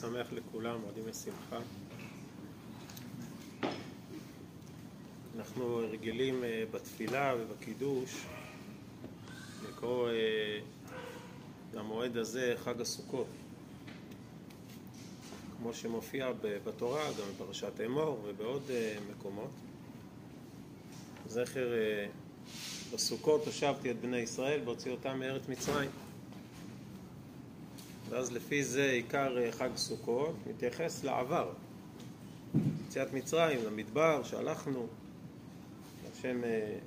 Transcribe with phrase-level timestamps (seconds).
[0.00, 1.58] שמח לכולם, מועדים לשמחה.
[5.36, 8.26] אנחנו רגילים אה, בתפילה ובקידוש
[9.68, 10.58] לקרוא אה,
[11.74, 13.26] למועד הזה חג הסוכות,
[15.58, 19.50] כמו שמופיע בתורה, גם בפרשת אמור ובעוד אה, מקומות.
[21.26, 21.68] זכר
[22.94, 25.90] בסוכות הושבתי את בני ישראל והוציא אותם מארץ מצרים.
[28.08, 31.52] ואז לפי זה עיקר אה, חג סוכות מתייחס לעבר.
[32.86, 34.86] יציאת מצרים, למדבר, שהלכנו,
[36.12, 36.78] השם אה,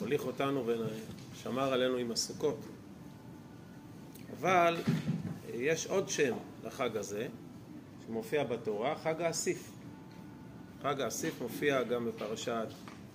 [0.00, 2.58] הוליך אותנו ושמר עלינו עם הסוכות.
[4.38, 7.28] אבל אה, יש עוד שם לחג הזה,
[8.06, 9.70] שמופיע בתורה, חג האסיף.
[10.82, 12.66] חג האסיף מופיע גם בפרשת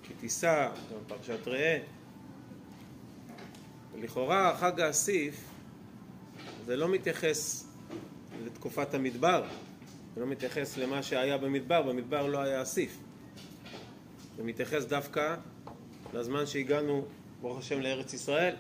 [0.04, 1.80] כי תישא, גם בפרשת ראה.
[3.94, 5.49] ולכאורה חג האסיף
[6.70, 7.66] זה לא מתייחס
[8.46, 9.44] לתקופת המדבר,
[10.16, 12.98] זה לא מתייחס למה שהיה במדבר, במדבר לא היה אסיף.
[14.38, 15.36] זה מתייחס דווקא
[16.14, 17.06] לזמן שהגענו,
[17.42, 18.56] ברוך השם, לארץ ישראל.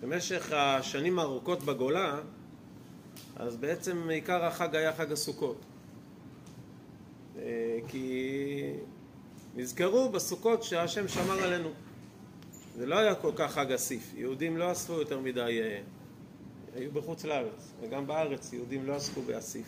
[0.00, 2.20] במשך השנים הארוכות בגולה,
[3.36, 5.64] אז בעצם עיקר החג היה חג הסוכות.
[7.38, 8.72] אה, כי
[9.56, 11.70] נזכרו בסוכות שהשם שמר עלינו.
[12.76, 15.80] זה לא היה כל כך חג אסיף, יהודים לא אספו יותר מדי אה,
[16.74, 19.66] היו בחוץ לארץ, וגם בארץ יהודים לא עסקו באסיף.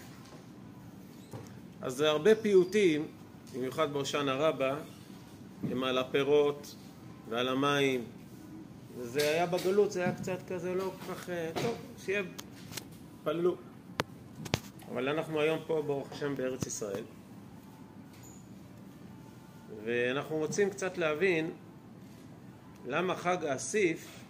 [1.83, 3.07] אז זה הרבה פיוטים,
[3.55, 4.77] במיוחד בהושענא רבה,
[5.71, 6.75] הם על הפירות
[7.29, 8.05] ועל המים,
[8.99, 11.31] וזה היה בגלות, זה היה קצת כזה לא כל כך...
[11.31, 12.23] אה, טוב, שיהיה,
[13.25, 13.57] פללו.
[14.93, 17.05] אבל אנחנו היום פה, ברוך השם, בארץ ישראל,
[19.85, 21.51] ואנחנו רוצים קצת להבין
[22.87, 24.21] למה חג האסיף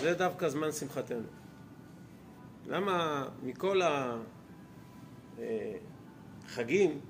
[0.00, 1.26] זה דווקא זמן שמחתנו.
[2.68, 3.80] למה מכל
[6.46, 7.00] החגים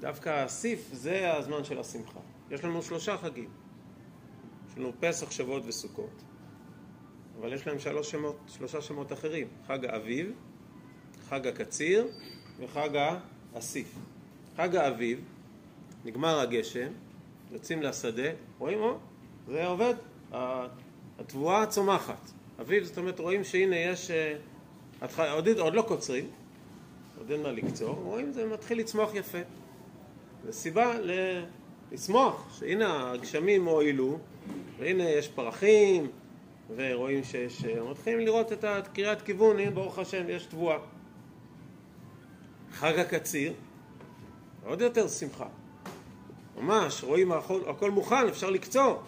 [0.00, 2.20] דווקא האסיף זה הזמן של השמחה?
[2.50, 3.48] יש לנו שלושה חגים.
[4.68, 6.22] יש לנו פסח, שבועות וסוכות,
[7.40, 9.48] אבל יש להם שלוש שמות, שלושה שמות אחרים.
[9.66, 10.32] חג האביב,
[11.28, 12.06] חג הקציר
[12.58, 12.90] וחג
[13.54, 13.94] האסיף.
[14.56, 15.24] חג האביב,
[16.04, 16.92] נגמר הגשם,
[17.52, 18.78] יוצאים לשדה, רואים,
[19.46, 19.94] זה עובד,
[21.18, 22.30] התבואה צומחת.
[22.60, 24.10] אביב, זאת אומרת, רואים שהנה יש...
[24.10, 26.24] אה, עוד, עוד לא קוצרים,
[27.18, 29.38] עוד אין מה לקצור, רואים זה מתחיל לצמוח יפה.
[30.46, 31.10] זו סיבה ל...
[31.92, 34.18] לשמוח, שהנה הגשמים הועילו,
[34.78, 36.06] והנה יש פרחים,
[36.76, 37.64] ורואים שיש...
[37.64, 40.78] אה, מתחילים לראות את הקריאת כיוון, הנה ברוך השם יש תבואה.
[42.72, 43.52] חג הקציר,
[44.66, 45.46] עוד יותר שמחה.
[46.56, 49.02] ממש, רואים הכל, הכל מוכן, אפשר לקצור.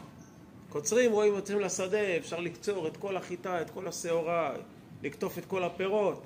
[0.76, 4.54] קוצרים, רואים, יוצאים לשדה, אפשר לקצור את כל החיטה, את כל השעורה,
[5.02, 6.22] לקטוף את כל הפירות,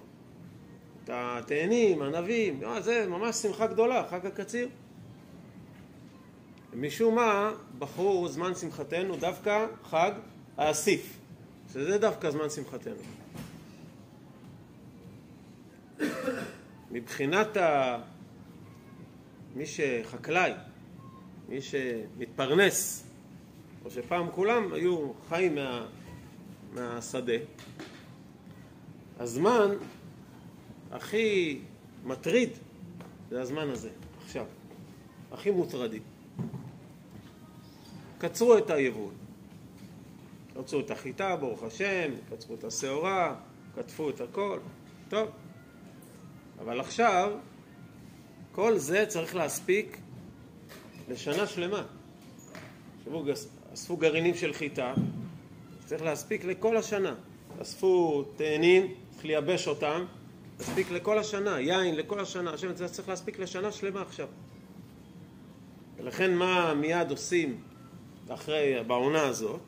[1.05, 4.69] את התאנים, ענבים, לא, זה ממש שמחה גדולה, חג הקציר.
[6.75, 10.13] משום מה בחרו זמן שמחתנו דווקא חג
[10.57, 11.19] האסיף,
[11.73, 13.03] שזה דווקא זמן שמחתנו.
[16.91, 17.99] מבחינת ה...
[19.55, 20.53] מי שחקלאי,
[21.49, 23.10] מי שמתפרנס
[23.85, 25.87] או שפעם כולם היו חיים מה,
[26.73, 27.33] מהשדה.
[29.19, 29.71] הזמן
[30.91, 31.59] הכי
[32.05, 32.51] מטריד
[33.31, 33.91] זה הזמן הזה,
[34.25, 34.47] עכשיו.
[35.33, 36.03] הכי מוטרדים.
[38.19, 39.13] קצרו את היבול.
[40.55, 43.35] קצרו את החיטה, ברוך השם, קצרו את השעורה,
[43.77, 44.59] קטפו את הכל,
[45.09, 45.29] טוב.
[46.59, 47.33] אבל עכשיו,
[48.53, 49.99] כל זה צריך להספיק
[51.09, 51.83] לשנה שלמה.
[52.99, 53.25] תחשבו,
[53.75, 54.95] אספו גרעינים של חיטה,
[55.85, 57.15] צריך להספיק לכל השנה.
[57.63, 60.05] אספו תאנים, צריך לייבש אותם,
[60.59, 64.29] להספיק לכל השנה, יין לכל השנה, השם זה צריך להספיק לשנה שלמה עכשיו.
[65.97, 67.61] ולכן מה מיד עושים
[68.29, 69.61] אחרי, בעונה הזאת?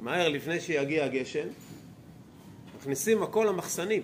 [0.00, 1.48] מהר לפני שיגיע הגשם,
[2.78, 4.02] מכניסים הכל למחסנים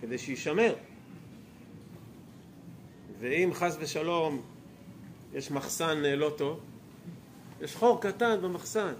[0.00, 0.74] כדי שיישמר.
[3.20, 4.42] ואם חס ושלום
[5.34, 6.60] יש מחסן לא טוב,
[7.62, 8.92] יש חור קטן במחסן.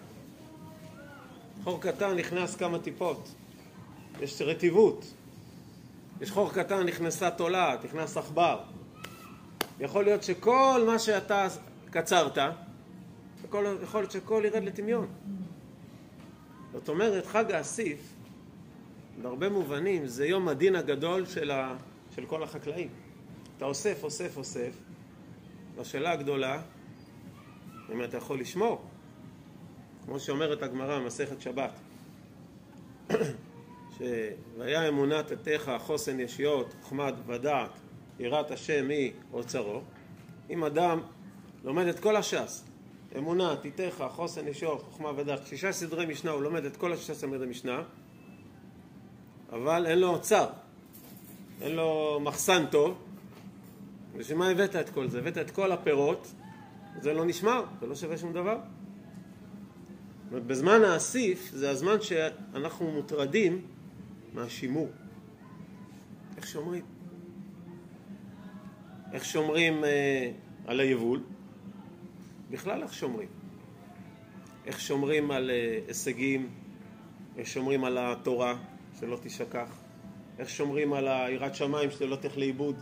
[1.64, 3.28] חור קטן נכנס כמה טיפות.
[4.20, 5.12] יש רטיבות.
[6.20, 8.60] יש חור קטן נכנסה תולעת, נכנס עכבר.
[9.80, 11.48] יכול להיות שכל מה שאתה
[11.90, 12.38] קצרת,
[13.44, 15.06] יכול, יכול להיות שהכל ירד לטמיון.
[16.72, 17.98] זאת אומרת, חג האסיף,
[19.22, 21.76] בהרבה מובנים, זה יום הדין הגדול של, ה,
[22.14, 22.88] של כל החקלאים.
[23.56, 24.72] אתה אוסף, אוסף, אוסף,
[25.76, 26.62] והשאלה הגדולה,
[27.92, 28.82] אם אתה יכול לשמור,
[30.04, 31.70] כמו שאומרת הגמרא במסכת שבת,
[34.58, 37.70] והיה אמונת עתיך, חוסן ישיות, חוכמת ודעת,
[38.18, 39.80] יראת השם היא אוצרו.
[40.50, 41.00] אם אדם
[41.64, 42.64] לומד את כל הש"ס,
[43.18, 47.46] אמונה, עתיתך, חוסן ישיות, חוכמה ודעת, שישה סדרי משנה, הוא לומד את כל השישה סדרי
[47.46, 47.82] משנה,
[49.52, 50.46] אבל אין לו אוצר,
[51.60, 52.98] אין לו מחסן טוב,
[54.16, 55.18] בשביל מה הבאת את כל זה?
[55.18, 56.32] הבאת את כל הפירות,
[57.00, 58.58] זה לא נשמר, זה לא שווה שום דבר.
[60.32, 63.66] בזמן האסיף זה הזמן שאנחנו מוטרדים
[64.34, 64.88] מהשימור.
[66.36, 66.84] איך שומרים?
[69.12, 70.30] איך שומרים אה,
[70.66, 71.22] על היבול?
[72.50, 73.28] בכלל איך שומרים?
[74.66, 76.48] איך שומרים על אה, הישגים?
[77.36, 78.56] איך שומרים על התורה
[79.00, 79.68] שלא תשכח?
[80.38, 82.76] איך שומרים על היראת שמיים שלא תלך לאיבוד?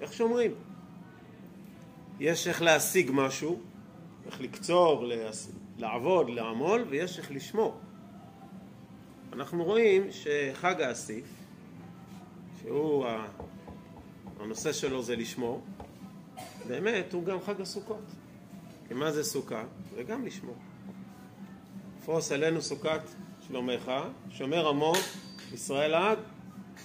[0.00, 0.50] איך שומרים?
[2.20, 3.60] יש איך להשיג משהו,
[4.26, 5.04] איך לקצור.
[5.78, 7.80] לעבוד, לעמול, ויש איך לשמור.
[9.32, 11.24] אנחנו רואים שחג האסיף,
[12.60, 13.06] שהוא
[14.40, 15.60] הנושא שלו זה לשמור,
[16.68, 18.04] באמת הוא גם חג הסוכות.
[18.88, 19.64] כי מה זה סוכה?
[19.96, 20.56] זה גם לשמור.
[22.04, 23.00] פרוס עלינו סוכת
[23.46, 23.92] שלומך,
[24.30, 24.92] שומר עמו
[25.52, 26.18] ישראל עד,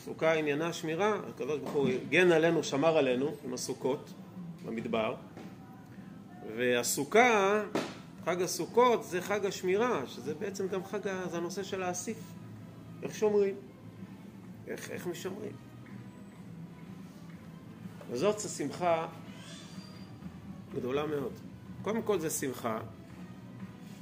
[0.06, 1.19] סוכה עניינה שמירה,
[1.74, 4.13] הוא הגן עלינו, שמר עלינו עם הסוכות
[4.65, 5.15] במדבר,
[6.57, 7.63] והסוכה
[8.25, 10.99] חג הסוכות זה חג השמירה, שזה בעצם גם חג,
[11.29, 12.17] זה הנושא של האסיף.
[13.03, 13.55] איך שומרים?
[14.67, 15.51] איך, איך משמרים?
[18.09, 19.07] וזאת שמחה
[20.75, 21.31] גדולה מאוד.
[21.81, 22.79] קודם כל זה שמחה,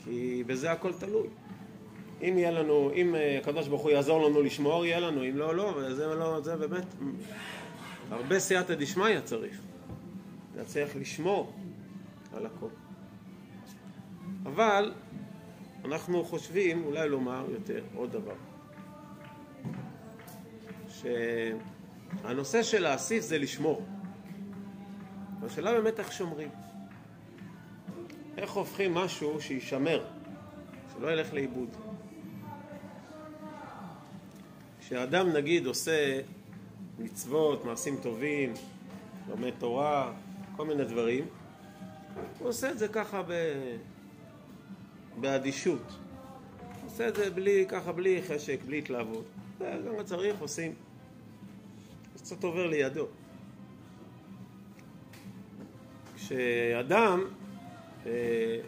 [0.04, 1.28] כי בזה הכל תלוי.
[2.22, 5.56] אם יהיה לנו, אם אה, הקדוש ברוך הוא יעזור לנו לשמור, יהיה לנו, אם לא,
[5.56, 6.86] לא, וזה לא, זה באמת,
[8.10, 9.62] הרבה סייעתא דשמיא צריך.
[10.66, 11.54] צריך לשמור
[12.34, 12.70] על הכל.
[14.44, 14.94] אבל
[15.86, 18.36] אנחנו חושבים אולי לומר יותר עוד דבר.
[22.24, 23.86] שהנושא של להסיף זה לשמור.
[25.42, 26.50] והשאלה באמת איך שומרים.
[28.38, 30.06] איך הופכים משהו שישמר
[30.94, 31.70] שלא ילך לאיבוד.
[34.80, 36.22] כשאדם נגיד עושה
[37.00, 38.54] מצוות, מעשים טובים,
[39.30, 40.14] לומד תורה,
[40.60, 41.26] כל מיני דברים
[42.40, 43.32] הוא עושה את זה ככה ב...
[45.20, 45.82] באדישות.
[46.84, 49.26] עושה את זה בלי, ככה, בלי חשק, בלי התלהבות.
[49.60, 50.74] זה גם מה צריך, עושים.
[52.16, 53.06] זה קצת עובר לידו.
[56.16, 57.24] כשאדם
[58.06, 58.60] אה,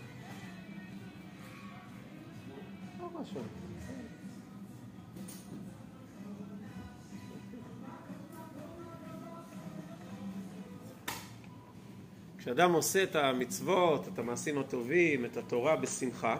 [12.41, 16.37] כשאדם עושה את המצוות, את המעשים הטובים, את התורה בשמחה,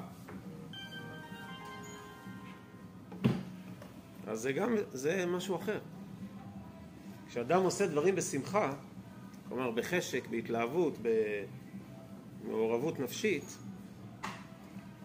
[4.27, 5.80] אז זה גם, זה משהו אחר.
[7.30, 8.74] כשאדם עושה דברים בשמחה,
[9.48, 10.98] כלומר בחשק, בהתלהבות,
[12.45, 13.57] במעורבות נפשית,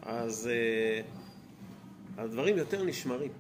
[0.03, 3.33] אז uh, הדברים יותר נשמרים.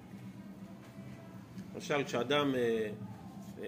[1.74, 3.64] למשל, כשאדם uh, uh,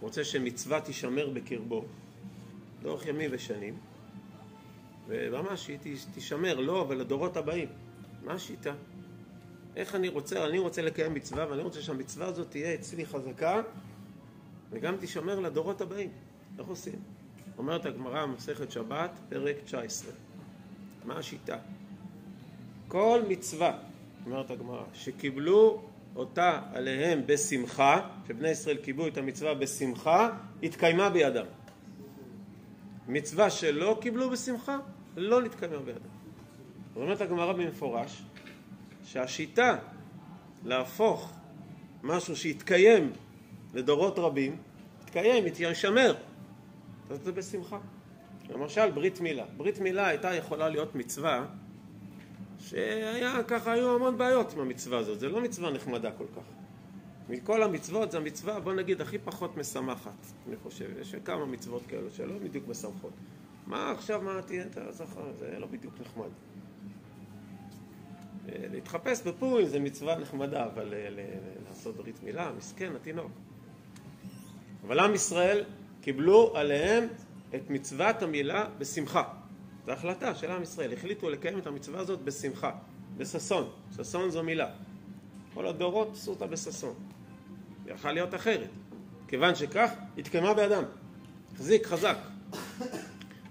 [0.00, 1.84] רוצה שמצווה תישמר בקרבו
[2.82, 3.76] לאורך ימים ושנים,
[5.08, 5.78] וממש היא
[6.14, 7.68] תישמר לו ולדורות הבאים.
[8.24, 8.74] מה השיטה?
[9.76, 13.62] איך אני רוצה, אני רוצה לקיים מצווה ואני רוצה שהמצווה הזאת תהיה אצלי חזקה
[14.70, 16.10] וגם תישמר לדורות הבאים.
[16.58, 16.98] איך עושים?
[17.58, 20.12] אומרת הגמרא מסכת שבת, פרק 19.
[21.04, 21.58] מה השיטה?
[22.88, 23.78] כל מצווה,
[24.26, 30.30] אומרת הגמרא, שקיבלו אותה עליהם בשמחה, שבני ישראל קיבלו את המצווה בשמחה,
[30.62, 31.46] התקיימה בידם.
[33.08, 34.78] מצווה שלא קיבלו בשמחה,
[35.16, 35.98] לא נתקיימה בידם.
[36.96, 38.22] אומרת הגמרא במפורש
[39.04, 39.76] שהשיטה
[40.64, 41.32] להפוך
[42.02, 43.12] משהו שהתקיים
[43.74, 44.56] לדורות רבים,
[45.02, 46.14] יתקיים, ישמר,
[47.10, 47.78] אז זה בשמחה.
[48.50, 49.44] למשל ברית מילה.
[49.56, 51.46] ברית מילה הייתה יכולה להיות מצווה
[52.58, 56.42] שהיה ככה, היו המון בעיות עם המצווה הזאת, זה לא מצווה נחמדה כל כך.
[57.28, 60.98] מכל המצוות זו המצווה, בוא נגיד, הכי פחות משמחת, אני חושב.
[61.00, 63.12] יש כמה מצוות כאלו שלא בדיוק משמחות.
[63.66, 66.28] מה עכשיו, מה תהיה, אתה זוכר, זה לא בדיוק נחמד.
[68.48, 71.08] אה, להתחפש בפורים זה מצווה נחמדה, אבל אה,
[71.68, 73.30] לעשות ברית מילה, מסכן, התינוק.
[74.86, 75.64] אבל עם ישראל
[76.00, 77.08] קיבלו עליהם
[77.54, 79.37] את מצוות המילה בשמחה.
[79.88, 82.70] זו החלטה של עם ישראל, החליטו לקיים את המצווה הזאת בשמחה,
[83.16, 84.70] בששון, ששון זו מילה.
[85.54, 86.94] כל הדורות עשו אותה בששון.
[87.84, 88.68] זה יכול להיות אחרת.
[89.28, 90.82] כיוון שכך, התקיימה באדם.
[91.54, 92.16] החזיק חזק.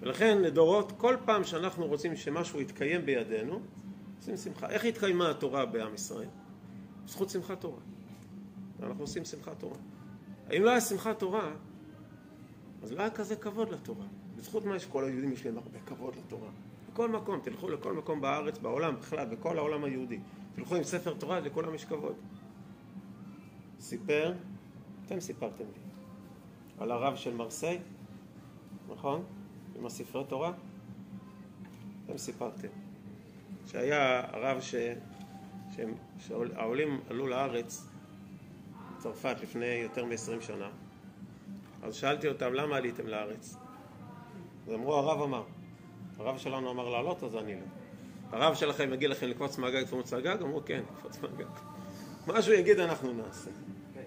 [0.01, 3.61] ולכן לדורות, כל פעם שאנחנו רוצים שמשהו יתקיים בידינו,
[4.19, 4.69] עושים שמחה.
[4.69, 6.29] איך התקיימה התורה בעם ישראל?
[7.05, 7.79] בזכות שמחת תורה.
[8.83, 9.77] אנחנו עושים שמחת תורה.
[10.57, 11.51] אם לא היה שמחת תורה,
[12.83, 14.05] אז לא היה כזה כבוד לתורה.
[14.37, 16.49] בזכות מה שכל היהודים יש להם הרבה כבוד לתורה.
[16.93, 20.19] בכל מקום, תלכו לכל מקום בארץ, בעולם בכלל, בכל העולם היהודי.
[20.55, 22.15] תלכו עם ספר תורה, לכולם יש כבוד.
[23.79, 24.33] סיפר,
[25.05, 25.81] אתם סיפרתם לי,
[26.79, 27.79] על הרב של מרסיי,
[28.89, 29.23] נכון?
[29.75, 30.53] עם הספרי תורה?
[32.05, 32.67] אתם סיפרתם.
[33.65, 34.75] שהיה הרב ש...
[36.19, 37.85] שהעולים עלו לארץ,
[38.97, 40.69] צרפת, לפני יותר מ-20 שנה,
[41.83, 43.57] אז שאלתי אותם, למה עליתם לארץ?
[44.67, 45.43] אז אמרו, הרב אמר.
[46.19, 47.61] הרב שלנו אמר לעלות, אז אני לא.
[48.31, 50.41] הרב שלכם יגיד לכם לקפוץ מהגג, לקפוץ מהגג?
[50.41, 51.45] אמרו, כן, לקפוץ מהגג.
[52.27, 53.49] מה שהוא יגיד, אנחנו נעשה.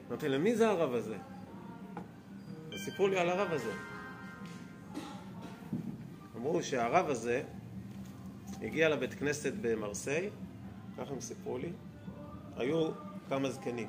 [0.08, 1.16] אמרתי להם, מי זה הרב הזה?
[2.72, 3.72] אז סיפרו לי על הרב הזה.
[6.36, 7.42] אמרו שהרב הזה
[8.62, 10.30] הגיע לבית כנסת במרסיי,
[10.98, 11.72] ככה הם סיפרו לי,
[12.56, 12.90] היו
[13.28, 13.88] כמה זקנים.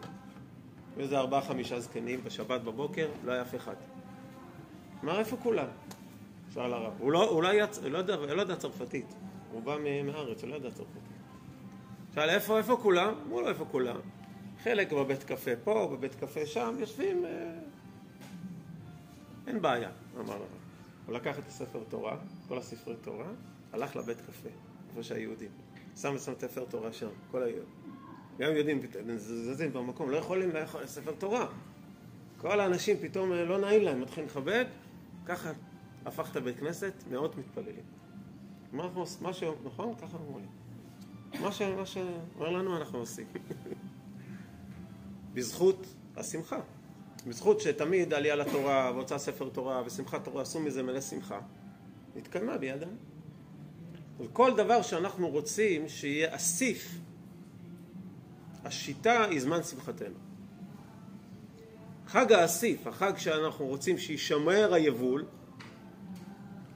[0.95, 3.75] היו איזה ארבעה חמישה זקנים בשבת בבוקר, לא היה אף אחד.
[5.03, 5.67] אמר, איפה כולם?
[6.53, 6.93] שאל הרב.
[6.99, 9.13] הוא לא, הוא לא, היה, הוא לא, יודע, הוא לא יודע צרפתית,
[9.51, 11.01] הוא בא מהארץ, הוא לא יודע צרפתית.
[12.15, 13.13] שאל, איפה, איפה כולם?
[13.25, 13.99] אמרו לו, איפה כולם?
[14.63, 17.25] חלק בבית קפה פה, בבית קפה שם, יושבים...
[17.25, 17.59] אה...
[19.47, 19.89] אין בעיה,
[20.19, 20.41] אמר הרב.
[21.05, 22.17] הוא לקח את הספר תורה,
[22.47, 23.27] כל הספרי תורה,
[23.73, 24.49] הלך לבית קפה,
[24.89, 25.49] איפה שהיהודים.
[25.97, 27.65] שם ושם את הספר תורה שם, כל היהודים.
[28.39, 28.79] גם יהודים
[29.17, 31.47] זזים במקום, לא יכולים לאכול ספר תורה.
[32.37, 34.65] כל האנשים פתאום אה, לא נעים להם, מתחילים לכבד,
[35.25, 35.51] ככה
[36.05, 37.83] הפך את הבית כנסת, מאות מתפללים.
[38.71, 38.89] מה?
[39.21, 39.43] מה ש...
[39.63, 39.95] נכון?
[39.95, 40.45] ככה אמרו לי.
[41.39, 41.61] מה ש...
[41.61, 43.27] מה שאומר לנו אנחנו עושים.
[45.33, 45.85] בזכות
[46.17, 46.59] השמחה.
[47.27, 51.39] בזכות שתמיד עלייה לתורה והוצאה ספר תורה ושמחת תורה עשו מזה מלא שמחה,
[52.15, 52.95] התקיימה בידם.
[54.19, 56.91] וכל דבר שאנחנו רוצים שיהיה אסיף,
[58.63, 60.15] השיטה היא זמן שמחתנו.
[62.07, 65.25] חג האסיף, החג שאנחנו רוצים שישמר היבול,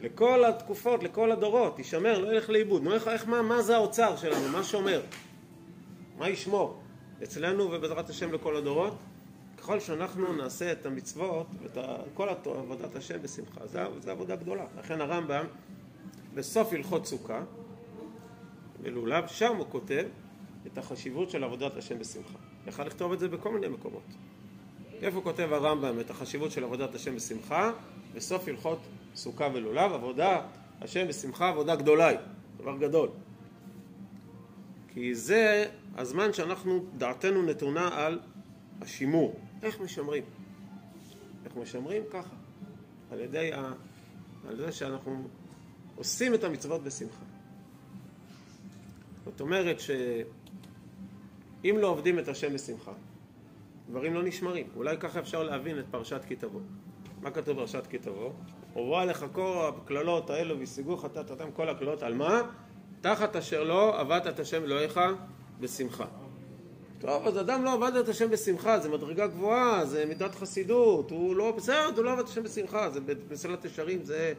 [0.01, 2.83] לכל התקופות, לכל הדורות, יישמר, לא ילך לאיבוד.
[2.83, 4.49] נו, איך, מה, מה זה האוצר שלנו?
[4.51, 5.01] מה שומר?
[6.17, 6.81] מה ישמור?
[7.23, 8.93] אצלנו ובעזרת השם לכל הדורות?
[9.57, 11.77] ככל שאנחנו נעשה את המצוות ואת
[12.13, 14.65] כל עבודת השם בשמחה, זו עבודה גדולה.
[14.79, 15.45] לכן הרמב"ם
[16.33, 17.41] בסוף הלכות סוכה,
[18.81, 20.05] בלולב, שם הוא כותב
[20.67, 22.37] את החשיבות של עבודת השם בשמחה.
[22.67, 24.03] יכול לכתוב את זה בכל מיני מקומות.
[25.01, 27.71] איפה כותב הרמב"ם את החשיבות של עבודת השם בשמחה?
[28.15, 28.79] בסוף הלכות
[29.15, 30.41] סוכה ולולב, עבודה
[30.81, 32.17] השם בשמחה, עבודה גדולה היא,
[32.57, 33.09] דבר גדול.
[34.93, 38.19] כי זה הזמן שאנחנו, דעתנו נתונה על
[38.81, 39.39] השימור.
[39.63, 40.23] איך משמרים?
[41.45, 42.03] איך משמרים?
[42.11, 42.35] ככה.
[43.11, 43.73] על ידי, ה...
[44.47, 45.27] על ידי שאנחנו
[45.95, 47.23] עושים את המצוות בשמחה.
[49.25, 52.93] זאת אומרת שאם לא עובדים את השם בשמחה,
[53.89, 54.67] דברים לא נשמרים.
[54.75, 56.61] אולי ככה אפשר להבין את פרשת כי תבוא.
[57.21, 58.31] מה כתוב בפרשת כי תבוא?
[58.73, 62.41] הובא לך כל הקללות האלו והשיגוך אתה תתם כל הקללות על מה?
[63.01, 64.99] תחת אשר לא עבדת את השם אלוהיך
[65.59, 66.05] בשמחה.
[66.99, 71.35] טוב, אז אדם לא עבד את השם בשמחה, זה מדרגה גבוהה, זה מידת חסידות, הוא
[71.35, 74.33] לא, בסדר, הוא לא עבד את השם בשמחה, זה במסילת ישרים, זה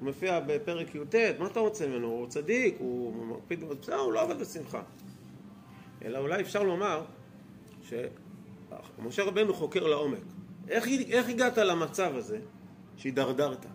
[0.00, 2.06] מופיע בפרק י"ט, מה אתה רוצה ממנו?
[2.06, 4.82] הוא צדיק, הוא מקפיד, בסדר, הוא לא עבד בשמחה.
[6.04, 7.04] אלא אולי אפשר לומר
[8.96, 10.22] שמשה רבנו חוקר לעומק.
[10.68, 12.38] איך, איך הגעת למצב הזה
[12.96, 13.66] שהידרדרת?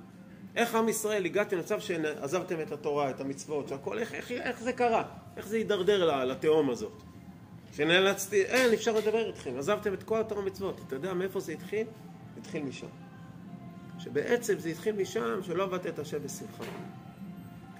[0.56, 4.74] איך עם ישראל הגעתם למצב שעזבתם את התורה, את המצוות, שהכל, איך, איך, איך זה
[4.74, 5.04] קרה?
[5.38, 7.04] איך זה הידרדר לתהום הזאת?
[7.74, 10.82] שנאלצתי, אין, אי אפשר לדבר איתכם, עזבתם את כל התורה המצוות.
[10.88, 11.88] אתה יודע מאיפה זה התחיל?
[12.38, 12.88] התחיל משם.
[14.00, 16.64] שבעצם זה התחיל משם שלא עבדת את השם בשמחה.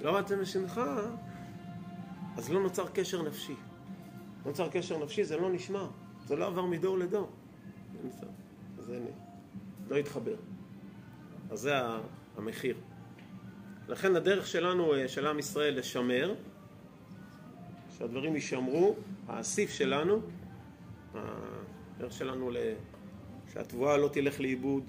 [0.02, 1.00] לא עבדתם בשמחה,
[2.38, 3.56] אז לא נוצר קשר נפשי.
[4.46, 5.86] נוצר קשר נפשי, זה לא נשמע.
[6.28, 7.30] זה לא עבר מדור לדור.
[8.80, 9.00] זה
[9.90, 10.36] לא התחבר.
[11.52, 11.74] אז זה
[12.38, 12.78] המחיר.
[13.88, 16.36] לכן הדרך שלנו, אה, של עם ישראל, לשמר,
[17.98, 18.96] שהדברים יישמרו,
[19.28, 20.22] האסיף שלנו,
[21.14, 22.52] הדרך שלנו,
[23.54, 24.84] שהתבואה לא תלך לאיבוד,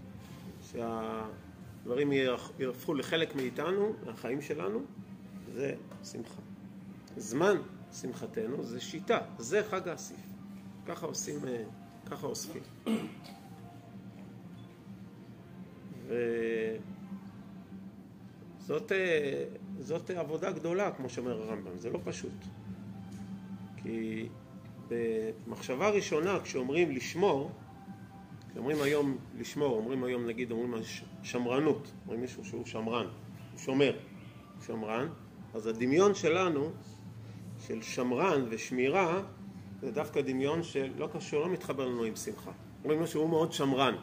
[0.70, 2.12] שהדברים
[2.58, 4.82] יהפכו לחלק מאיתנו, מהחיים שלנו,
[5.52, 5.74] זה
[6.04, 6.40] שמחה.
[7.16, 7.56] זמן
[8.00, 10.33] שמחתנו זה שיטה, זה חג האסיף.
[10.86, 11.62] ככה עושים, אה,
[12.06, 12.62] ככה אוספים.
[18.58, 19.44] וזאת אה,
[19.78, 22.32] זאת עבודה גדולה, כמו שאומר הרמב"ם, זה לא פשוט.
[23.76, 24.28] כי
[24.88, 27.50] במחשבה ראשונה, כשאומרים לשמור,
[28.50, 30.82] כשאומרים היום לשמור, אומרים היום נגיד, אומרים
[31.22, 33.06] שמרנות, אומרים מישהו שהוא שמרן,
[33.52, 33.96] הוא שומר,
[34.66, 35.08] שמרן,
[35.54, 36.70] אז הדמיון שלנו
[37.58, 39.22] של שמרן ושמירה
[39.84, 42.50] זה דווקא דמיון שלא קשור, לא מתחבר לנו עם שמחה.
[42.82, 43.94] אומרים לו שהוא מאוד שמרן.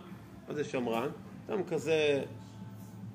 [0.48, 1.10] מה זה שמרן?
[1.50, 2.24] אדם כזה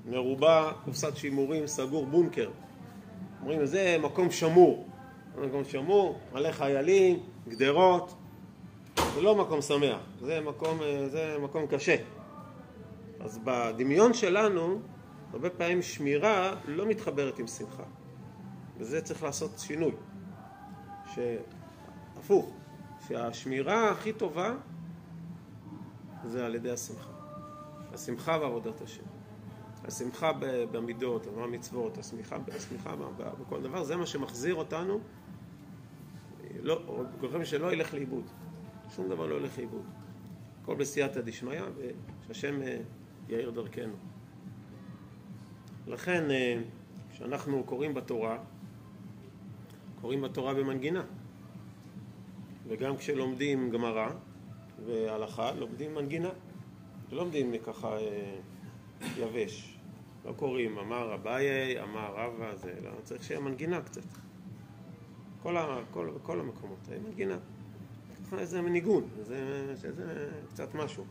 [0.06, 2.50] מרובע, קופסת שימורים, סגור, בונקר.
[3.40, 4.88] אומרים, זה מקום שמור.
[5.38, 8.14] מקום שמור, מלא חיילים, גדרות.
[9.14, 11.96] זה לא מקום שמח, זה מקום, זה מקום קשה.
[13.20, 14.80] אז בדמיון שלנו,
[15.32, 17.82] הרבה פעמים שמירה לא מתחברת עם שמחה.
[18.78, 19.92] וזה צריך לעשות שינוי.
[22.26, 22.52] שהפוך,
[23.08, 24.54] שהשמירה הכי טובה
[26.24, 27.10] זה על ידי השמחה.
[27.94, 29.02] השמחה ועבודת השם.
[29.84, 30.32] השמחה
[30.72, 32.94] במידות, במצוות, השמחה, השמחה
[33.40, 35.00] בכל דבר, זה מה שמחזיר אותנו,
[36.62, 38.24] לא, גורם שלא ילך לאיבוד.
[38.96, 39.84] שום דבר לא ילך לאיבוד.
[40.62, 41.62] הכל בסייעתא דשמיא,
[42.22, 42.78] ושהשם אה,
[43.28, 43.94] יאיר דרכנו.
[45.86, 46.60] לכן, אה,
[47.12, 48.38] כשאנחנו קוראים בתורה,
[50.00, 51.02] קוראים בתורה במנגינה.
[52.68, 54.08] וגם כשלומדים גמרא
[54.86, 56.30] והלכה, לומדים מנגינה.
[57.12, 58.38] לומדים ככה אה,
[59.18, 59.78] יבש.
[60.24, 64.02] לא קוראים אמר אביי, אמר רבא, זה לא, צריך שיהיה מנגינה קצת.
[65.42, 67.38] כל, ה, כל, כל המקומות, מנגינה.
[68.38, 71.04] איזה ניגון, זה, זה קצת משהו.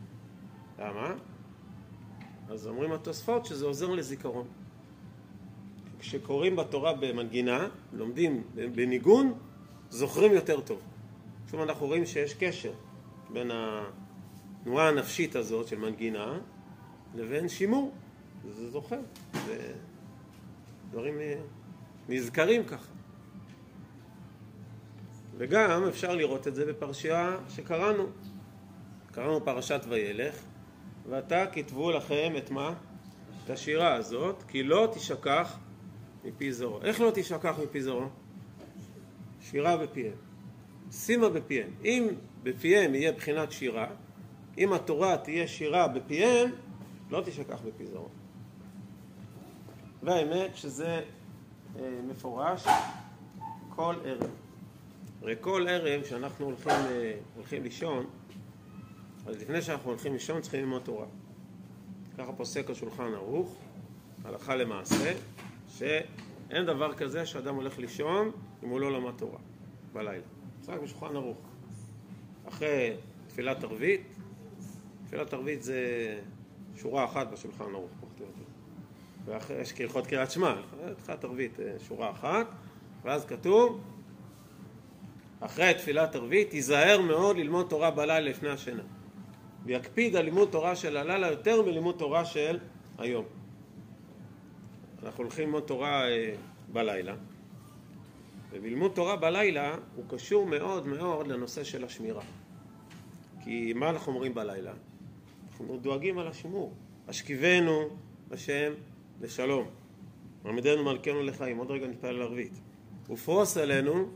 [0.78, 1.14] למה?
[2.48, 4.46] אז אומרים התוספות שזה עוזר לזיכרון.
[5.98, 9.34] כשקוראים בתורה במנגינה, לומדים בניגון,
[9.90, 10.80] זוכרים יותר טוב.
[11.50, 12.72] שוב אנחנו רואים שיש קשר
[13.32, 16.38] בין התנועה הנפשית הזאת של מנגינה
[17.14, 17.94] לבין שימור.
[18.48, 19.00] זה זוכר,
[19.46, 19.72] זה
[20.90, 21.14] דברים
[22.08, 22.92] נזכרים ככה.
[25.38, 28.06] וגם אפשר לראות את זה בפרשייה שקראנו.
[29.12, 30.34] קראנו פרשת וילך,
[31.08, 32.74] ועתה כתבו לכם את מה?
[33.44, 35.58] את השירה הזאת, כי לא תשכח
[36.24, 36.82] מפי זרוע.
[36.82, 38.08] איך לא תשכח מפי זרוע?
[39.40, 40.25] שירה בפיהם.
[40.92, 41.68] שימה בפיהם.
[41.84, 42.08] אם
[42.42, 43.86] בפיהם יהיה בחינת שירה,
[44.58, 46.50] אם התורה תהיה שירה בפיהם,
[47.10, 48.08] לא תשכח בפי זרוע.
[50.02, 51.00] והאמת שזה
[51.78, 52.64] אה, מפורש
[53.68, 54.30] כל ערב.
[55.22, 58.06] הרי כל ערב שאנחנו הולכים, אה, הולכים לישון,
[59.26, 61.06] אז לפני שאנחנו הולכים לישון צריכים ללמוד תורה.
[62.18, 63.56] ככה פוסק השולחן ערוך,
[64.24, 65.12] הלכה למעשה,
[65.68, 68.30] שאין דבר כזה שאדם הולך לישון
[68.64, 69.38] אם הוא לא למד תורה
[69.92, 70.35] בלילה.
[70.68, 71.38] רק בשולחן ערוך.
[72.48, 72.96] אחרי
[73.28, 74.16] תפילת ערבית,
[75.06, 75.80] תפילת ערבית זה
[76.76, 78.42] שורה אחת בשולחן ערוך, פחות או יותר.
[79.24, 80.54] ואחרי, יש כהלכות קריאת שמע,
[80.96, 82.46] תפילת ערבית אה, שורה אחת,
[83.02, 83.80] ואז כתוב
[85.40, 88.82] אחרי תפילת ערבית, ייזהר מאוד ללמוד תורה בלילה לפני השינה.
[89.64, 92.58] ויקפיד על לימוד תורה של הלילה יותר מלימוד תורה של
[92.98, 93.24] היום.
[95.02, 96.34] אנחנו הולכים ללמוד תורה אה,
[96.72, 97.14] בלילה,
[98.50, 102.22] ובלימוד תורה בלילה הוא קשור מאוד מאוד לנושא של השמירה.
[103.44, 104.72] כי מה אנחנו אומרים בלילה?
[105.48, 106.74] אנחנו דואגים על השימור.
[107.08, 107.88] השכיבנו
[108.30, 108.72] השם
[109.20, 109.68] לשלום.
[110.44, 111.58] עמדנו מלכנו לחיים.
[111.58, 112.60] עוד רגע נתפלל ערבית.
[113.10, 114.08] ופרוס עלינו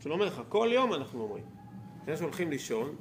[0.00, 0.42] שלום לך.
[0.48, 1.44] כל יום אנחנו אומרים.
[2.02, 2.96] לפני שהולכים לישון,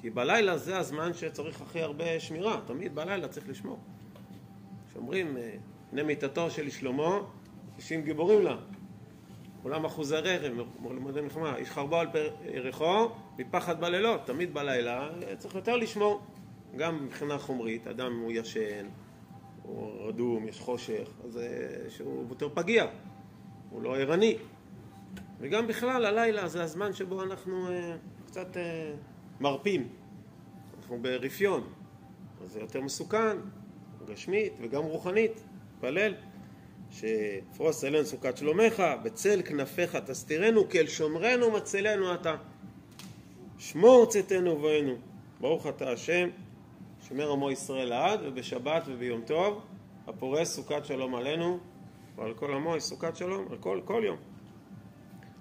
[0.00, 2.60] כי בלילה זה הזמן שצריך הכי הרבה שמירה.
[2.66, 3.78] תמיד בלילה צריך לשמור.
[4.92, 5.36] שאומרים,
[5.92, 7.20] בני מיתתו של שלמה,
[7.76, 8.56] תשעים גיבורים לה.
[9.62, 10.52] כולם אחוזי רחם,
[10.90, 11.56] לימודי מלחמה.
[11.56, 14.20] איש חרבו על פרחו, מפחד בלילות.
[14.26, 16.20] תמיד בלילה צריך יותר לשמור.
[16.76, 18.86] גם מבחינה חומרית, אדם הוא ישן,
[19.62, 22.86] הוא רדום, יש חושך, אז אה, שהוא יותר פגיע,
[23.70, 24.36] הוא לא ערני.
[25.40, 27.96] וגם בכלל הלילה זה הזמן שבו אנחנו אה,
[28.26, 28.92] קצת אה,
[29.40, 29.88] מרפים,
[30.78, 31.72] אנחנו ברפיון,
[32.44, 33.36] אז זה יותר מסוכן,
[34.06, 35.42] גשמית וגם רוחנית,
[35.80, 36.14] פלל
[36.92, 42.36] שפרוס עלינו סוכת שלומך, בצל כנפיך תסתירנו, כי אל שומרנו מצילנו אתה.
[43.58, 44.94] שמור צאתנו ובואנו.
[45.40, 46.28] ברוך אתה השם,
[47.08, 49.62] שומר עמו ישראל לעד, ובשבת וביום טוב,
[50.06, 51.58] הפורס סוכת שלום עלינו,
[52.16, 54.16] ועל כל עמו יש סוכת שלום, על כל, כל יום.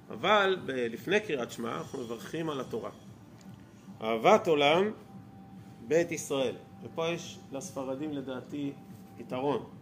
[0.09, 2.89] אבל לפני קריאת שמע אנחנו מברכים על התורה.
[4.01, 4.91] אהבת עולם,
[5.87, 6.55] בית ישראל.
[6.83, 8.71] ופה יש לספרדים לדעתי
[9.19, 9.80] יתרון.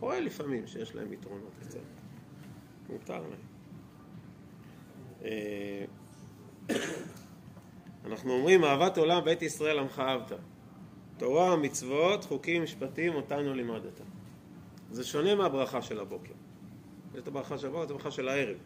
[0.00, 1.78] קורה לפעמים שיש להם יתרונות קצת.
[2.88, 3.40] מותר להם.
[5.24, 5.84] אה,
[8.04, 10.32] אנחנו אומרים אהבת עולם בית ישראל עמך אהבת.
[11.16, 14.00] תורה, מצוות, חוקים, משפטים, אותנו לימדת.
[14.90, 16.32] זה שונה מהברכה של הבוקר.
[17.14, 18.56] זאת הברכה של הבוקר, זאת הברכה של הערב.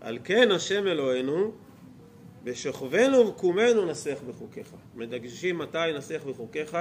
[0.00, 1.52] על כן השם אלוהינו,
[2.44, 4.74] בשוכבנו וקומנו נסך בחוקיך.
[4.94, 6.78] מדגשים מתי נסך בחוקיך?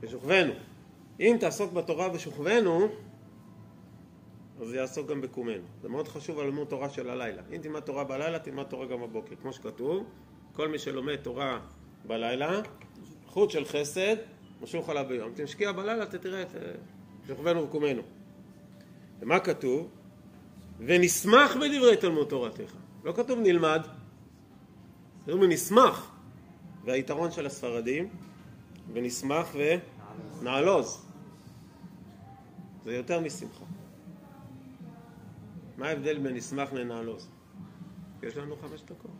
[0.00, 0.52] בשוכבנו.
[1.20, 2.88] אם תעסוק בתורה בשוכבנו,
[4.60, 5.62] אז זה יעסוק גם בקומנו.
[5.82, 7.42] זה מאוד חשוב על לימוד תורה של הלילה.
[7.52, 9.34] אם תלמד תורה בלילה, תלמד תורה גם בבוקר.
[9.42, 10.04] כמו שכתוב,
[10.52, 11.60] כל מי שלומד תורה
[12.06, 12.60] בלילה,
[13.26, 14.16] חוט של חסד,
[14.62, 15.32] משוך עליו ביום.
[15.34, 16.48] תשקיע בלילה, תראה את
[17.26, 18.02] שוכבנו וקומנו.
[19.20, 19.88] ומה כתוב?
[20.78, 22.74] ונשמח בדברי תלמוד תורתך.
[23.04, 23.82] לא כתוב נלמד,
[25.24, 26.12] כתוב ונשמח.
[26.84, 28.08] והיתרון של הספרדים,
[28.92, 29.56] ונשמח
[30.40, 31.09] ונעלוז.
[32.84, 33.64] זה יותר משמחה.
[35.76, 37.28] מה ההבדל בין נשמח לנעלוז?
[38.22, 39.10] יש לנו חמש דקות.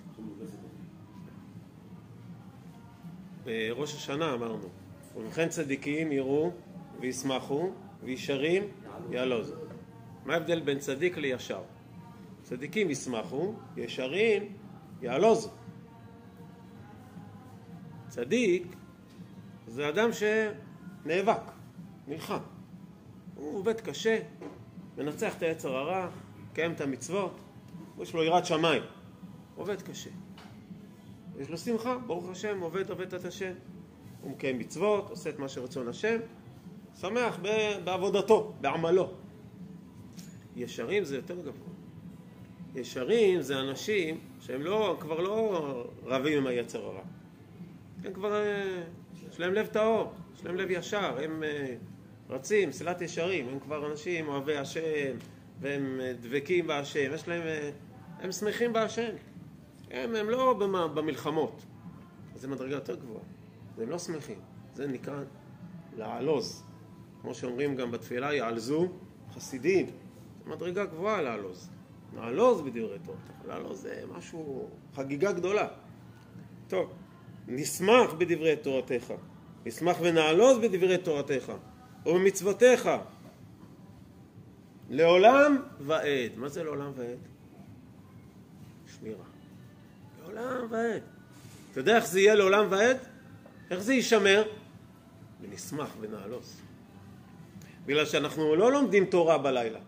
[3.45, 4.69] בראש השנה אמרנו,
[5.17, 6.53] ובכן צדיקים יראו
[7.01, 7.71] וישמחו
[8.03, 8.65] וישרים
[9.11, 9.55] יעלוזו.
[10.25, 11.63] מה ההבדל בין צדיק לישר?
[12.43, 14.53] צדיקים ישמחו, ישרים
[15.03, 15.51] יעלוזו.
[18.09, 18.77] צדיק
[19.67, 21.43] זה אדם שנאבק,
[22.09, 22.39] נלחם.
[23.41, 24.19] הוא עובד קשה,
[24.99, 26.09] מנצח את היצר הרע,
[26.51, 27.41] מקיים את המצוות,
[28.03, 28.83] יש לו יראת שמיים,
[29.57, 30.11] עובד קשה.
[31.39, 33.53] יש לו שמחה, ברוך השם, עובד עובד את השם.
[34.23, 36.17] הוא מקיים מצוות, עושה את מה שרצון השם,
[37.01, 37.39] שמח
[37.85, 39.11] בעבודתו, בעמלו.
[40.57, 41.69] ישרים זה יותר גבוה.
[42.75, 47.03] ישרים זה אנשים שהם לא, כבר לא רבים עם היצר הרע.
[48.05, 48.83] הם כבר, אה,
[49.31, 51.75] יש להם לב טהור, יש להם לב ישר, הם אה,
[52.31, 55.17] רצים, מסילת ישרים, הם כבר אנשים אוהבי השם,
[55.61, 57.43] והם אה, דבקים בהשם, יש להם,
[58.21, 59.11] הם שמחים בהשם.
[59.91, 60.55] הם, הם לא
[60.95, 61.63] במלחמות.
[62.35, 63.23] זו מדרגה יותר גבוהה.
[63.79, 64.39] הם לא שמחים.
[64.75, 65.23] זה נקרא
[65.97, 66.63] לעלוז.
[67.21, 68.89] כמו שאומרים גם בתפילה, יעלזו
[69.35, 69.87] חסידים.
[70.45, 71.71] זו מדרגה גבוהה לעלוז.
[72.17, 73.33] לעלוז בדברי תורתך.
[73.49, 75.69] לעלוז זה משהו, חגיגה גדולה.
[76.69, 76.93] טוב,
[77.49, 79.13] נשמח בדברי תורתך.
[79.67, 81.53] נשמח ונעלוז בדברי תורתך.
[82.07, 82.91] ובמצוותיך.
[84.91, 86.33] לעולם ועד.
[86.37, 87.19] מה זה לעולם ועד?
[88.99, 89.25] שמירה.
[90.23, 91.03] לעולם ועד.
[91.71, 92.99] אתה יודע איך זה יהיה לעולם ועד?
[93.71, 94.43] איך זה יישמר?
[95.41, 96.57] ונשמח ונעלוס.
[97.87, 99.81] בגלל שאנחנו לא לומדים תורה בלילה.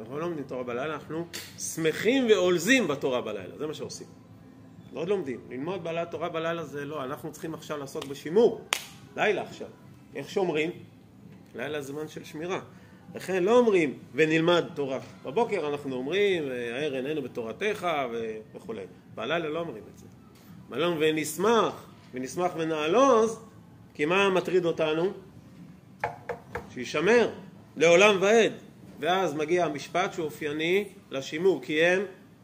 [0.00, 1.26] אנחנו לא לומדים תורה בלילה, אנחנו
[1.58, 4.06] שמחים ועולזים בתורה בלילה, זה מה שעושים.
[4.92, 5.40] לא לומדים.
[5.50, 8.64] ללמוד בלילה, תורה בלילה זה לא, אנחנו צריכים עכשיו לעסוק בשימור.
[9.16, 9.68] לילה עכשיו.
[10.14, 10.70] איך שומרים?
[11.56, 12.60] לילה זמן של שמירה.
[13.14, 14.98] לכן לא אומרים ונלמד תורה.
[15.24, 17.88] בבוקר אנחנו אומרים האר עינינו בתורתך
[18.54, 18.82] וכולי.
[19.14, 20.06] בלילה לא אומרים את זה.
[20.70, 23.40] מלון ונשמח, ונשמח ונעלוז,
[23.94, 25.12] כי מה מטריד אותנו?
[26.70, 27.30] שישמר
[27.76, 28.52] לעולם ועד.
[29.00, 32.02] ואז מגיע המשפט שהוא אופייני לשימור, כי הם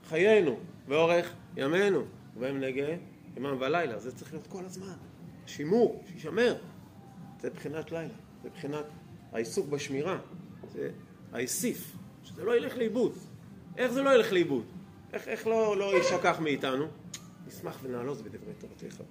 [0.08, 2.02] חיינו ואורך ימינו,
[2.36, 2.86] ובהם נגע
[3.36, 3.98] ימם ולילה.
[3.98, 4.94] זה צריך להיות כל הזמן.
[5.46, 6.54] שימור, שישמר.
[7.40, 8.84] זה בחינת לילה, זה בחינת
[9.32, 10.18] העיסוק בשמירה.
[10.72, 10.90] זה
[11.32, 13.12] האסיף, שזה לא ילך לאיבוד.
[13.76, 14.64] איך זה לא ילך לאיבוד?
[15.12, 16.86] איך, איך לא, לא יישכח מאיתנו?
[17.46, 19.02] נשמח ונעלוז בדברי תורתך.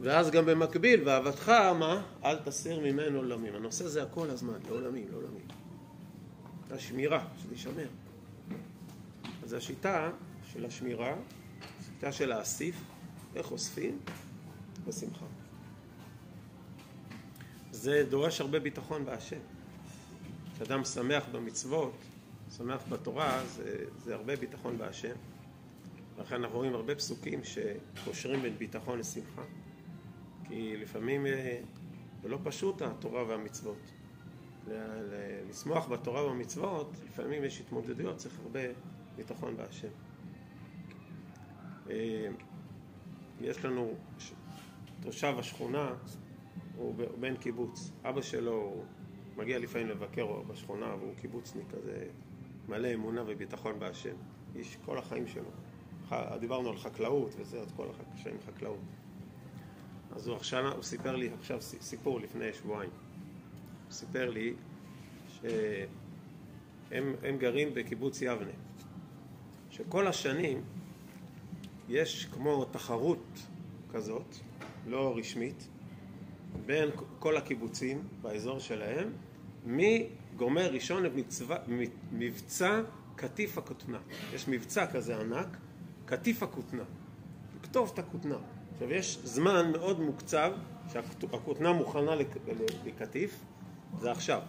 [0.00, 2.02] ואז גם במקביל, ואהבתך, מה?
[2.24, 3.54] אל תסיר ממנו עולמים.
[3.54, 5.46] הנושא זה הכל הזמן, לעולמים, לעולמים.
[6.70, 7.86] השמירה, שזה יישמר.
[9.44, 10.10] אז השיטה
[10.52, 11.14] של השמירה,
[11.80, 12.74] השיטה של האסיף,
[13.34, 13.98] איך אוספים?
[14.86, 15.26] בשמחה.
[17.86, 19.38] זה דורש הרבה ביטחון בהשם.
[20.54, 21.92] כשאדם שמח במצוות,
[22.56, 25.14] שמח בתורה, זה, זה הרבה ביטחון בהשם.
[26.18, 29.42] לכן אנחנו רואים הרבה פסוקים שקושרים בין ביטחון לשמחה.
[30.48, 31.60] כי לפעמים אה,
[32.22, 33.92] זה לא פשוט התורה והמצוות.
[35.50, 38.60] לשמוח בתורה ובמצוות, לפעמים יש התמודדויות, צריך הרבה
[39.16, 39.88] ביטחון בהשם.
[41.90, 42.28] אה,
[43.40, 43.94] יש לנו
[45.02, 45.92] תושב השכונה,
[46.76, 47.90] הוא בן קיבוץ.
[48.04, 48.84] אבא שלו,
[49.36, 52.06] מגיע לפעמים לבקר בשכונה והוא קיבוצניק כזה
[52.68, 54.14] מלא אמונה וביטחון בהשם.
[54.56, 55.50] איש כל החיים שלו.
[56.40, 58.78] דיברנו על חקלאות וזה, אז כל החיים חקלאות.
[60.16, 62.90] אז הוא עכשיו, הוא סיפר לי עכשיו סיפור לפני שבועיים.
[63.84, 64.54] הוא סיפר לי
[66.90, 68.52] שהם גרים בקיבוץ יבנה.
[69.70, 70.62] שכל השנים
[71.88, 73.46] יש כמו תחרות
[73.92, 74.36] כזאת,
[74.86, 75.68] לא רשמית,
[76.66, 79.12] בין כל הקיבוצים באזור שלהם,
[79.64, 81.12] מי גומר ראשון את
[82.12, 82.80] מבצע
[83.16, 83.98] קטיף הכותנה.
[84.34, 85.56] יש מבצע כזה ענק,
[86.04, 86.82] קטיף הכותנה.
[87.60, 88.36] לכתוב את הכותנה.
[88.72, 90.52] עכשיו יש זמן מאוד מוקצב
[90.92, 92.12] שהכותנה מוכנה
[92.84, 93.40] לקטיף,
[93.98, 94.42] זה עכשיו.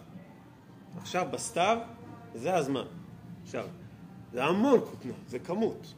[0.96, 1.78] עכשיו בסתיו
[2.34, 2.84] זה הזמן.
[3.42, 3.68] עכשיו,
[4.32, 5.94] זה המון כותנה, זה כמות.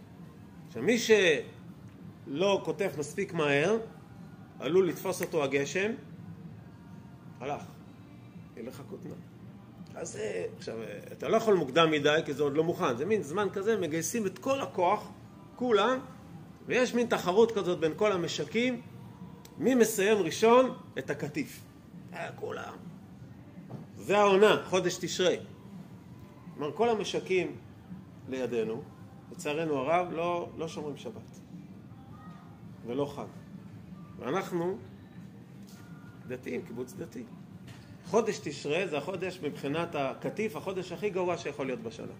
[0.67, 3.79] עכשיו מי שלא כותב מספיק מהר,
[4.59, 5.93] עלול לתפוס אותו הגשם,
[7.41, 7.63] הלך,
[8.57, 9.15] ילך הכותנה.
[9.95, 10.77] אז זה, עכשיו,
[11.13, 12.97] אתה לא יכול מוקדם מדי, כי זה עוד לא מוכן.
[12.97, 15.11] זה מין זמן כזה, מגייסים את כל הכוח,
[15.57, 15.99] כולם,
[16.67, 18.81] ויש מין תחרות כזאת בין כל המשקים,
[19.59, 21.61] מי מסיים ראשון את הקטיף.
[22.13, 22.75] אה, כולם.
[23.97, 25.39] זה העונה, חודש תשרי.
[26.55, 27.57] כלומר, כל המשקים
[28.29, 28.83] לידינו,
[29.33, 31.41] לצערנו הרב, לא, לא שומרים שבת.
[32.87, 33.25] ולא חג.
[34.19, 34.77] ואנחנו
[36.31, 37.25] דתיים, קיבוץ דתי.
[38.07, 42.13] חודש תשרה זה החודש מבחינת הקטיף, החודש הכי גרוע שיכול להיות בשנה.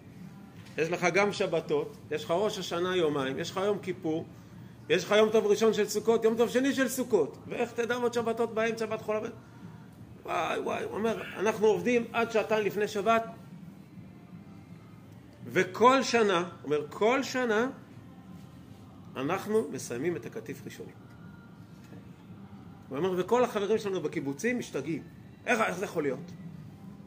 [0.77, 4.25] יש לך גם שבתות, יש לך ראש השנה יומיים, יש לך יום כיפור,
[4.89, 7.37] יש לך יום טוב ראשון של סוכות, יום טוב שני של סוכות.
[7.47, 9.29] ואיך תדע עוד שבתות באמצע בת חול הבן?
[10.25, 13.23] וואי וואי, הוא אומר, אנחנו עובדים עד שעתיים לפני שבת,
[15.45, 17.69] וכל שנה, הוא אומר, כל שנה
[19.15, 21.10] אנחנו מסיימים את הקטיף ראשונים.
[22.91, 25.03] הוא אומר, וכל החברים שלנו בקיבוצים משתגעים.
[25.45, 26.31] איך, איך זה יכול להיות?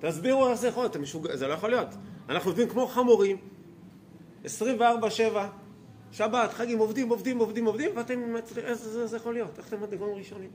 [0.00, 1.36] תסבירו איך זה יכול להיות, משוגע...
[1.36, 1.88] זה לא יכול להיות.
[2.28, 3.36] אנחנו עובדים כמו חמורים,
[4.44, 4.48] 24-7,
[6.12, 9.58] שבת, חגים, עובדים, עובדים, עובדים, עובדים, ואתם, איך זה, זה יכול להיות?
[9.58, 10.50] איך אתם מדגים ראשונים?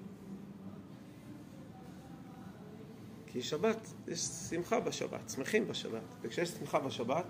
[3.27, 6.01] כי שבת, יש שמחה בשבת, שמחים בשבת.
[6.21, 7.25] וכשיש שמחה בשבת,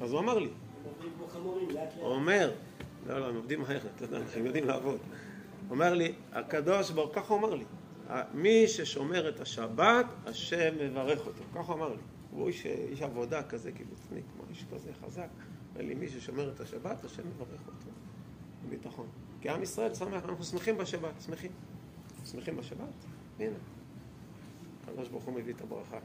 [0.00, 0.50] אז הוא אמר לי.
[2.00, 2.52] הוא אומר,
[3.06, 4.98] לא, לא, הם עובדים מהר, אתה יודע, הם יודעים לעבוד.
[5.70, 7.64] אומר לי, הקדוש ברוך ככה הוא אמר לי,
[8.34, 11.44] מי ששומר את השבת, השם מברך אותו.
[11.54, 12.00] ככה אמר לי.
[12.30, 15.28] הוא איש, איש עבודה כזה קיבוצניק, כמו איש כזה חזק.
[15.74, 17.90] אומר לי, מי ששומר את השבת, השם מברך אותו.
[18.66, 19.06] בביטחון.
[19.40, 21.50] כי עם ישראל שמח, אנחנו שמחים בשבת, שמחים.
[22.30, 22.88] שמחים בשבת?
[23.38, 23.56] הנה.
[24.84, 25.98] הקדוש ברוך הוא מביא את הברכה.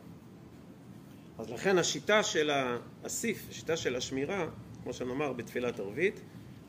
[1.38, 4.48] אז לכן השיטה של האסיף, השיטה של השמירה,
[4.84, 6.22] כמו שנאמר בתפילת ערבית,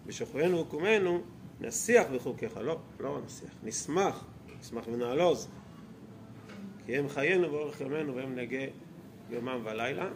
[0.06, 1.22] בשוכבנו וקומנו,
[1.62, 2.56] נסיח בחוקיך.
[2.56, 4.24] לא, לא נסיח, נשמח
[4.62, 5.48] נשמח ונעלוז,
[6.86, 8.64] כי הם חיינו באורך ימינו והם נגה
[9.30, 10.08] יומם ולילה,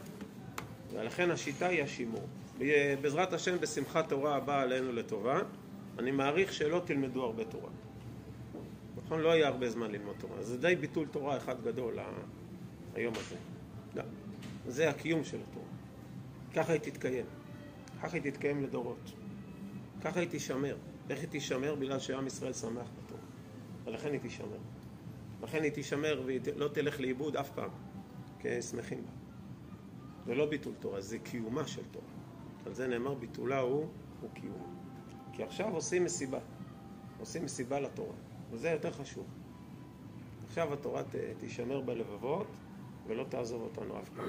[0.92, 2.26] ולכן השיטה היא השימור.
[3.00, 5.40] בעזרת השם בשמחת תורה הבאה עלינו לטובה,
[5.98, 7.70] אני מעריך שלא תלמדו הרבה תורה.
[9.04, 9.20] נכון?
[9.20, 10.42] לא יהיה הרבה זמן ללמוד תורה.
[10.42, 11.98] זה די ביטול תורה אחד גדול
[12.94, 13.36] היום הזה.
[13.94, 14.02] לא.
[14.66, 15.66] זה הקיום של התורה.
[16.54, 17.24] ככה היא תתקיים.
[18.02, 19.12] ככה היא תתקיים לדורות.
[20.04, 20.76] ככה היא תישמר.
[21.10, 21.74] איך היא תישמר?
[21.74, 23.22] בגלל שעם ישראל שמח בתורה.
[23.84, 24.58] ולכן היא תישמר.
[25.42, 27.70] לכן היא תישמר והיא לא תלך לאיבוד אף פעם,
[28.38, 29.10] כי שמחים בה.
[30.26, 32.04] זה לא ביטול תורה, זה קיומה של תורה.
[32.66, 33.86] על זה נאמר ביטולה הוא,
[34.20, 34.76] הוא קיום.
[35.32, 36.38] כי עכשיו עושים מסיבה.
[37.20, 38.14] עושים מסיבה לתורה,
[38.50, 39.26] וזה יותר חשוב.
[40.48, 41.02] עכשיו התורה
[41.38, 42.46] תישמר בלבבות
[43.06, 44.28] ולא תעזוב אותנו אף פעם.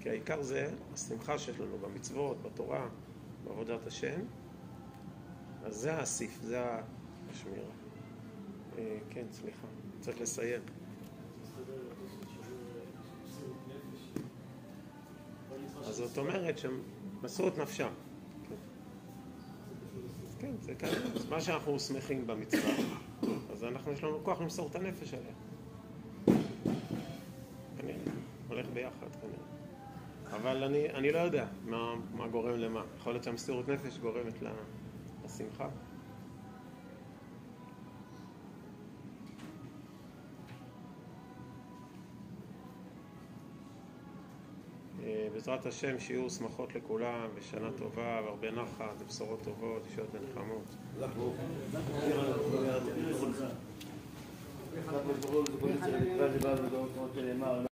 [0.00, 2.88] כי העיקר זה השמחה שיש לנו במצוות, בתורה,
[3.44, 4.20] בעבודת השם.
[5.64, 6.64] אז זה האסיף, זה
[7.30, 7.70] השמירה.
[8.78, 9.66] אה, כן, סליחה,
[10.00, 10.60] צריך לסיים.
[15.84, 16.82] אז זאת אומרת שהם
[17.22, 17.88] מסרו את נפשם.
[20.38, 20.88] כן, זה כאן,
[21.30, 22.70] מה שאנחנו שמחים במצווה,
[23.52, 25.32] אז אנחנו, יש לנו כוח למסור את הנפש עליה.
[27.78, 27.96] כנראה,
[28.48, 29.48] הולך ביחד כנראה.
[30.36, 32.84] אבל אני, אני לא יודע מה, מה גורם למה.
[32.98, 34.42] יכול להיות שהמסירות נפש גורמת
[35.28, 35.68] לשמחה.
[45.32, 50.64] בעזרת השם שיהיו שמחות לכולם, ושנה טובה, והרבה נחת, ובשורות טובות, ישועות ונחמות.